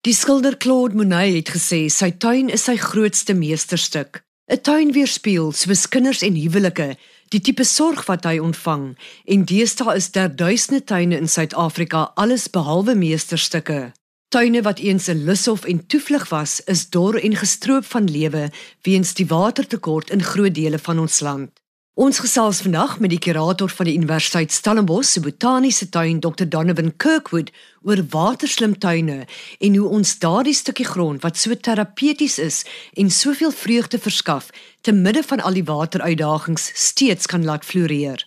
[0.00, 4.22] Die skilder Claude Monet het gesê sy tuin is sy grootste meesterstuk.
[4.48, 6.96] 'n Tuin weerspieël soos kinders en huwelike,
[7.28, 12.48] die tipe sorg wat hy ontvang en deesdae is daar duisende tuine in Suid-Afrika alles
[12.48, 13.92] behalwe meesterstukke.
[14.32, 18.50] Tuine wat eens 'n lushof en toevlug was, is dor en gestroop van lewe
[18.82, 21.59] weens die watertekort in groot dele van ons land.
[22.00, 26.46] Ons gesels vandag met die kurator van die Universiteit Stellenbosch se botaniese tuin, Dr.
[26.48, 27.50] Donovan Kirkwood,
[27.84, 29.26] oor waterslim tuine
[29.60, 32.62] en hoe ons daardie stukkie grond wat so terapeuties is
[32.96, 34.48] en soveel vreugde verskaf,
[34.80, 38.24] te midde van al die wateruitdagings steeds kan laat floreer.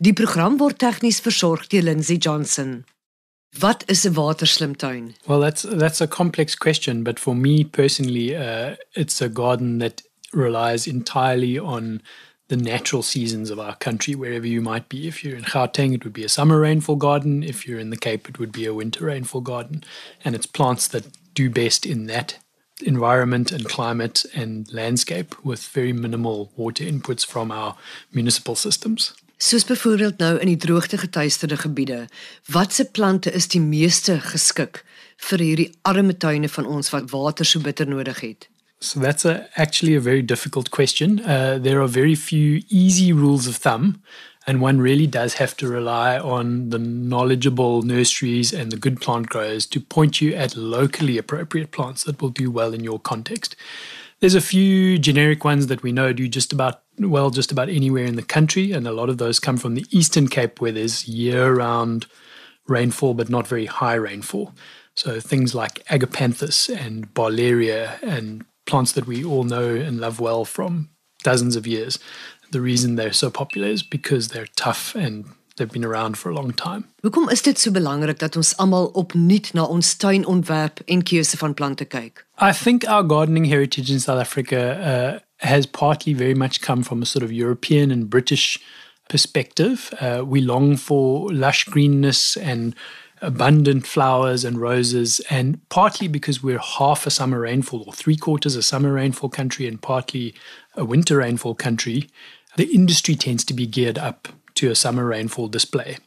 [0.00, 2.86] Die program word tegnies versorg deur Lindsay Johnson.
[3.58, 5.14] Wat is 'n waterslim tuin?
[5.26, 10.02] Well, that's that's a complex question, but for me personally, uh, it's a garden that
[10.32, 12.00] relies entirely on
[12.50, 15.06] the natural seasons of our country, wherever you might be.
[15.06, 17.44] If you're in Gauteng, it would be a summer rainfall garden.
[17.44, 19.84] If you're in the Cape, it would be a winter rainfall garden.
[20.24, 22.38] And it's plants that do best in that
[22.82, 27.76] environment and climate and landscape with very minimal water inputs from our
[28.12, 29.14] municipal systems.
[29.38, 32.08] Soos byvoorbeeld nou in die droogte getuisterde gebiede,
[32.52, 34.82] watse plante is die meeste geskik
[35.30, 38.50] vir hierdie arme tuine van ons wat water so bitter nodig het?
[38.82, 41.20] So that's a, actually a very difficult question.
[41.20, 44.02] Uh, there are very few easy rules of thumb,
[44.46, 49.28] and one really does have to rely on the knowledgeable nurseries and the good plant
[49.28, 53.54] growers to point you at locally appropriate plants that will do well in your context.
[54.20, 58.04] There's a few generic ones that we know do just about well just about anywhere
[58.04, 61.06] in the country, and a lot of those come from the Eastern Cape where there's
[61.06, 62.06] year round
[62.66, 64.54] rainfall but not very high rainfall.
[64.94, 70.44] So things like agapanthus and barleria and plants that we all know and love well
[70.44, 70.88] from
[71.22, 71.98] dozens of years.
[72.52, 75.24] The reason they're so popular is because they're tough and
[75.56, 76.84] they've been around for a long time.
[77.02, 81.54] Hoekom is dit so belangrik dat ons almal opnuut na ons tuinontwerp en keuse van
[81.54, 82.24] plante kyk?
[82.40, 87.02] I think our gardening heritage in South Africa uh, has partly very much come from
[87.02, 88.58] a sort of European and British
[89.08, 89.92] perspective.
[90.00, 92.74] Uh, we long for lush greenness and
[93.22, 98.56] abundant flowers and roses, and partly because we're half a summer rainfall or three quarters
[98.56, 100.34] a summer rainfall country and partly
[100.74, 102.08] a winter rainfall country,
[102.56, 105.98] the industry tends to be geared up to a summer rainfall display.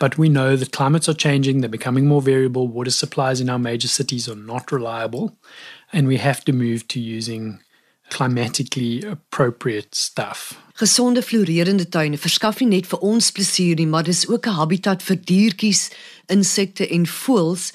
[0.00, 3.58] But we know that climates are changing, they're becoming more variable, water supplies in our
[3.58, 5.36] major cities are not reliable,
[5.92, 7.60] and we have to move to using
[8.08, 10.54] climatically appropriate stuff.
[10.74, 15.02] Gesonde floreerende tuine verskaf nie net vir ons plesier nie, maar dis ook 'n habitat
[15.02, 15.90] vir diertjies,
[16.26, 17.72] insekte en voëls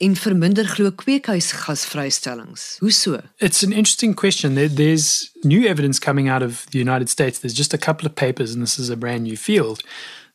[0.00, 2.76] en verminder glo kweekhuisgasvrystellings.
[2.80, 3.20] Hoe so?
[3.38, 4.54] It's an interesting question.
[4.54, 7.38] There, there's new evidence coming out of the United States.
[7.38, 9.82] There's just a couple of papers and this is a brand new field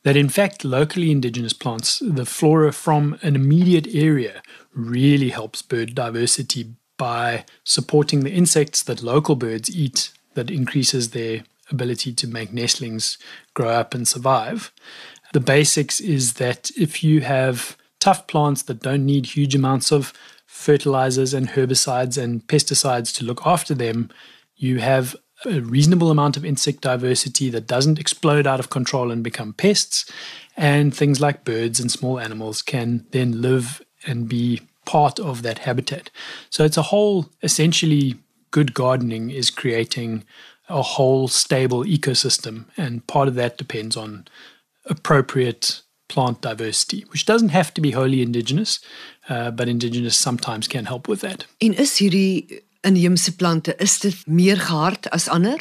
[0.03, 5.95] that in fact locally indigenous plants, the flora from an immediate area really helps bird
[5.95, 12.53] diversity by supporting the insects that local birds eat that increases their ability to make
[12.53, 13.17] nestlings
[13.53, 14.72] grow up and survive.
[15.34, 20.13] The basics is that if you have tough plants that don't need huge amounts of
[20.45, 24.09] fertilizers and herbicides and pesticides to look after them,
[24.55, 29.23] you have a reasonable amount of insect diversity that doesn't explode out of control and
[29.23, 30.09] become pests.
[30.55, 35.59] And things like birds and small animals can then live and be part of that
[35.59, 36.09] habitat.
[36.50, 38.16] So it's a whole, essentially,
[38.51, 40.23] good gardening is creating
[40.69, 42.66] a whole stable ecosystem.
[42.78, 44.25] And part of that depends on
[44.85, 48.79] appropriate plant diversity, which doesn't have to be wholly indigenous,
[49.29, 51.46] uh, but indigenous sometimes can help with that.
[51.59, 55.57] En is hierdie inheemse plante is dit meer gehard as ander?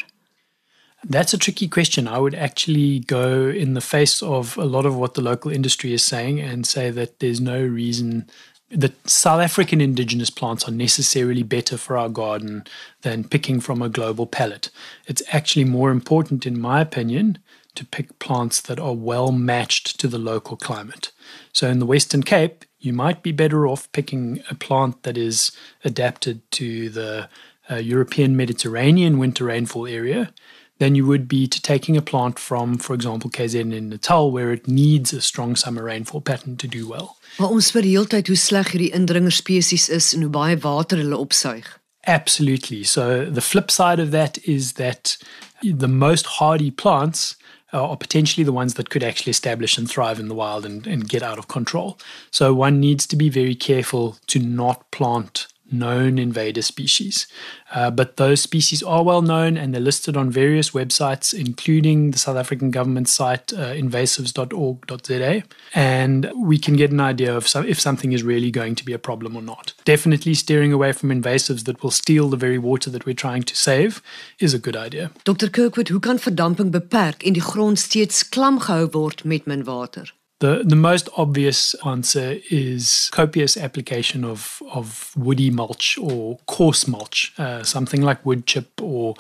[1.09, 2.09] That's a tricky question.
[2.09, 5.93] I would actually go in the face of a lot of what the local industry
[5.93, 8.27] is saying and say that there's no reason
[8.75, 12.65] that South African indigenous plants are necessarily better for our garden
[13.03, 14.71] than picking from a global palette.
[15.07, 17.39] It's actually more important, in my opinion,
[17.77, 21.13] to pick plants that are well matched to the local climate.
[21.53, 25.53] So in the Western Cape, you might be better off picking a plant that is
[25.85, 27.29] adapted to the
[27.71, 30.33] uh, European Mediterranean winter rainfall area
[30.79, 34.53] than you would be to taking a plant from, for example, KZN in Natal, where
[34.53, 37.17] it needs a strong summer rainfall pattern to do well.
[37.39, 41.19] Maar ons vir heeltyd hoe sleg hierdie indringer spesies is en hoe baie water hulle
[41.19, 41.67] opsuig.
[42.07, 42.85] Absolutely.
[42.85, 45.17] So the flip side of that is that
[45.63, 47.37] the most hardy plants
[47.73, 50.87] uh, are potentially the ones that could actually establish and thrive in the wild and,
[50.87, 51.99] and get out of control.
[52.31, 57.27] So one needs to be very careful to not plant known invader species.
[57.75, 62.19] Uh, but those species are well known and they're listed on various websites, including the
[62.19, 65.43] South African government site uh, invasives.org.za.
[65.75, 68.99] And we can get an idea of if something is really going to be a
[68.99, 69.75] problem or not.
[69.85, 73.57] Definitely steering away from invasives that will steal the very water that we're trying to
[73.57, 74.03] save
[74.39, 75.11] is a good idea.
[75.25, 79.65] Dr Kirkwood, hoe kan verdamping beperk en die grond steeds klam gehou word met min
[79.65, 80.15] water?
[80.41, 87.33] The, the most obvious answer is copious application of, of woody mulch or coarse mulch,
[87.39, 89.15] uh, something like wood chip or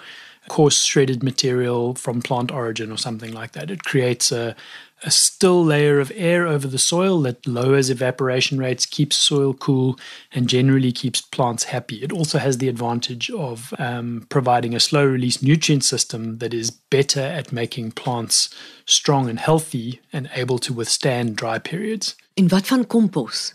[0.49, 3.71] coarse shredded material from plant origin or something like that.
[3.71, 4.57] It creates a,
[5.05, 9.99] a still layer of air over the soil that lowers evaporation rates, keeps soil cool,
[10.33, 12.03] and generally keeps plants happy.
[12.03, 16.71] It also has the advantage of um, providing a slow release nutrient system that is
[16.71, 18.55] better at making plants
[18.87, 22.17] strong and healthy and able to withstand dry periods.
[22.37, 23.55] En wat van kompos?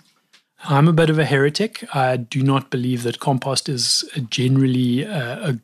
[0.70, 1.84] I'm a bit of a heretic.
[1.94, 5.60] I do not believe that compost is generally uh, a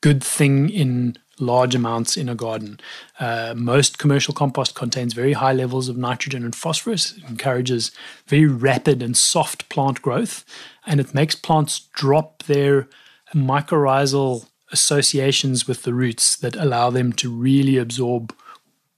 [0.00, 2.80] good thing in large amounts in a garden.
[3.18, 7.16] Uh, most commercial compost contains very high levels of nitrogen and phosphorus.
[7.16, 7.90] It encourages
[8.26, 10.44] very rapid and soft plant growth,
[10.86, 12.88] and it makes plants drop their
[13.34, 18.34] mycorrhizal associations with the roots that allow them to really absorb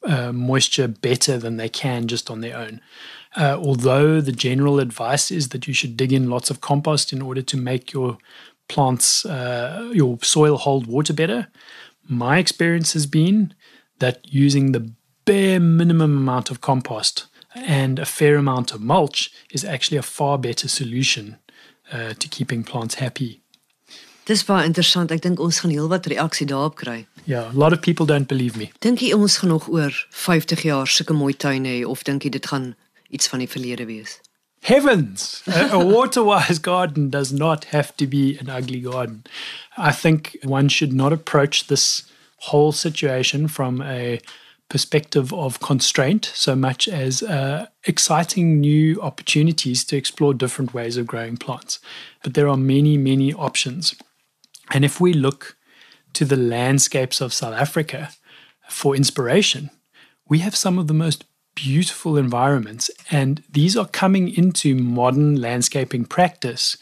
[0.04, 2.80] uh, moisture better than they can just on their own.
[3.36, 7.22] Uh, although the general advice is that you should dig in lots of compost in
[7.22, 8.18] order to make your
[8.68, 11.48] plants, uh, your soil hold water better.
[12.08, 13.54] My experience has been
[13.98, 14.92] that using the
[15.24, 20.38] bare minimum amount of compost and a fair amount of mulch is actually a far
[20.38, 21.38] better solution
[21.92, 23.42] uh, to keeping plants happy.
[24.24, 25.10] Dis baie interessant.
[25.10, 27.00] Ek dink ons gaan heelwat reaksie daarop kry.
[27.26, 28.70] Yeah, a lot of people don't believe me.
[28.84, 32.30] Dink jy ons gaan nog oor 50 jaar sulke mooi tuine hê of dink jy
[32.36, 32.74] dit gaan
[33.10, 34.20] iets van die verlede wees?
[34.62, 35.42] Heavens!
[35.46, 39.24] a, water wise garden does not have to be an ugly garden.
[39.76, 42.02] I think one should not approach this
[42.38, 44.20] whole situation from a
[44.68, 51.06] perspective of constraint so much as uh, exciting new opportunities to explore different ways of
[51.06, 51.80] growing plants.
[52.22, 53.94] But there are many, many options.
[54.72, 55.56] And if we look
[56.12, 58.10] to the landscapes of South Africa
[58.68, 59.70] for inspiration,
[60.28, 61.24] we have some of the most
[61.54, 62.90] beautiful environments.
[63.10, 66.76] And these are coming into modern landscaping practice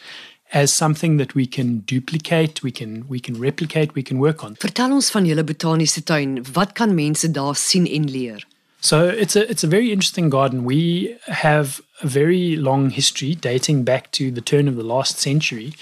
[0.52, 4.56] as something that we can duplicate, we can we can replicate, we can work on.
[4.56, 6.38] Vertel ons van julle botaniese tuin.
[6.54, 8.46] Wat kan mense daar sien en leer?
[8.80, 10.64] So it's a it's a very interesting garden.
[10.64, 15.74] We have a very long history dating back to the turn of the last century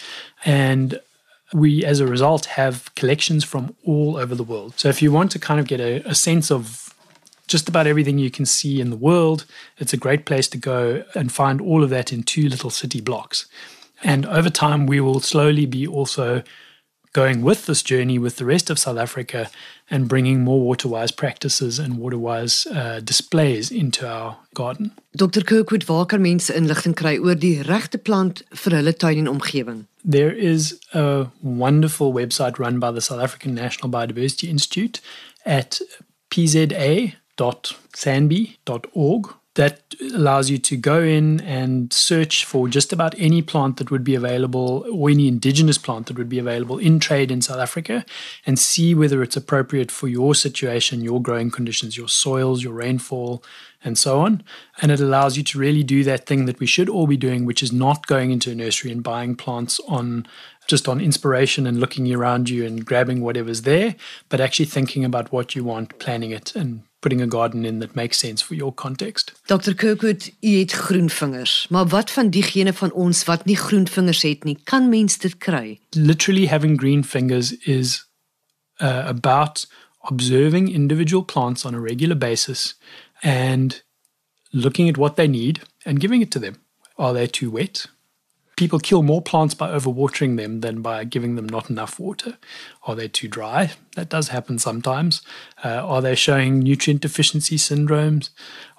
[0.44, 1.00] and
[1.52, 4.72] we as a result have collections from all over the world.
[4.76, 6.85] So if you want to kind of get a, a sense of
[7.46, 9.44] just about everything you can see in the world.
[9.78, 13.00] It's a great place to go and find all of that in two little city
[13.00, 13.46] blocks.
[14.02, 16.42] And over time, we will slowly be also
[17.12, 19.48] going with this journey with the rest of South Africa
[19.90, 24.92] and bringing more water-wise practices and water-wise uh, displays into our garden.
[25.16, 29.32] Dr Kirkwood, waar kan mense inligting kry oor die regte plant vir hulle tuin en
[29.32, 29.86] omgewing?
[30.04, 35.00] There is a wonderful website run by the South African National Biodiversity Institute
[35.46, 35.80] at
[36.30, 43.78] pza www.sanbi.org that allows you to go in and search for just about any plant
[43.78, 47.40] that would be available or any indigenous plant that would be available in trade in
[47.40, 48.04] South Africa
[48.44, 53.42] and see whether it's appropriate for your situation, your growing conditions, your soils, your rainfall,
[53.82, 54.42] and so on.
[54.82, 57.46] And it allows you to really do that thing that we should all be doing,
[57.46, 60.26] which is not going into a nursery and buying plants on
[60.66, 63.94] just on inspiration and looking around you and grabbing whatever's there,
[64.28, 67.94] but actually thinking about what you want, planning it, and putting a garden in that
[67.94, 69.32] makes sense for your context.
[69.46, 73.86] Dr Kirkwood, u het groen vingers, maar wat van diegene van ons wat nie groen
[73.88, 75.78] vingers het nie, kan mens dit kry?
[75.90, 78.06] Literally having green fingers is
[78.82, 79.66] uh, about
[79.98, 82.78] observing individual plants on a regular basis
[83.22, 83.84] and
[84.50, 86.56] looking at what they need and giving it to them.
[86.98, 87.86] Are they too wet?
[88.56, 92.38] People kill more plants by overwatering them than by giving them not enough water.
[92.84, 93.72] Are they too dry?
[93.94, 95.22] That does happen sometimes.
[95.64, 98.30] Uh, are they showing nutrient deficiency syndromes?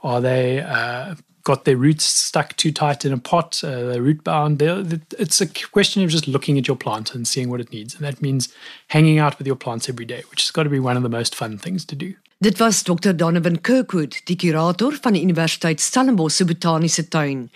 [0.04, 1.16] Are they uh,
[1.48, 4.60] got their roots stuck too tight in a pot, uh, root bound?
[4.60, 4.84] They're,
[5.18, 7.96] it's a question of just looking at your plant and seeing what it needs.
[7.96, 8.50] And that means
[8.90, 11.16] hanging out with your plants every day, which has got to be one of the
[11.20, 12.14] most fun things to do.
[12.40, 17.48] Dit was Dr Donovan Kirkwood, die kurator van die Universiteit Stellenbosch se botaniese tuin.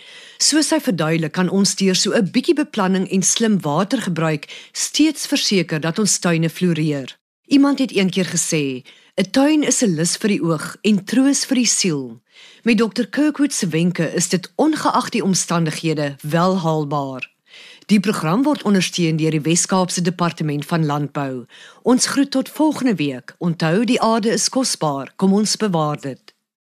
[0.41, 5.79] Soos hy verduidelik, kan ons deur so 'n bietjie beplanning en slim watergebruik steeds verseker
[5.85, 7.13] dat ons tuine floreer.
[7.51, 8.83] Iemand het eendag gesê,
[9.15, 12.21] 'n tuin is 'n lus vir die oog en troos vir die siel.
[12.63, 17.31] Met Dr Kirkwood se wenke is dit ongeag die omstandighede wel haalbaar.
[17.85, 21.45] Die program word ondersteun deur die Wes-Kaapse Departement van Landbou.
[21.81, 23.35] Ons groet tot volgende week.
[23.37, 25.13] Onthou die aarde is kosbaar.
[25.15, 26.33] Kom ons bewaar dit.